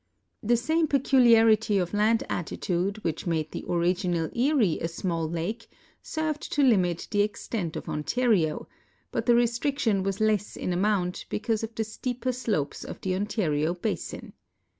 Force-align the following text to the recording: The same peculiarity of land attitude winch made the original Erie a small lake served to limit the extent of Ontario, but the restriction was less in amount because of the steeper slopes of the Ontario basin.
The 0.41 0.57
same 0.57 0.87
peculiarity 0.87 1.77
of 1.77 1.93
land 1.93 2.23
attitude 2.27 3.03
winch 3.03 3.27
made 3.27 3.51
the 3.51 3.63
original 3.69 4.31
Erie 4.35 4.79
a 4.79 4.87
small 4.87 5.29
lake 5.29 5.67
served 6.01 6.51
to 6.53 6.63
limit 6.63 7.07
the 7.11 7.21
extent 7.21 7.75
of 7.75 7.87
Ontario, 7.87 8.67
but 9.11 9.27
the 9.27 9.35
restriction 9.35 10.01
was 10.01 10.19
less 10.19 10.55
in 10.57 10.73
amount 10.73 11.25
because 11.29 11.61
of 11.63 11.75
the 11.75 11.83
steeper 11.83 12.31
slopes 12.31 12.83
of 12.83 12.99
the 13.01 13.15
Ontario 13.15 13.75
basin. 13.75 14.33